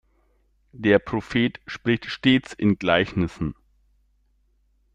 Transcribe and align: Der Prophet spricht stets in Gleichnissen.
Der 0.73 0.97
Prophet 0.97 1.59
spricht 1.67 2.05
stets 2.07 2.53
in 2.53 2.79
Gleichnissen. 2.79 3.53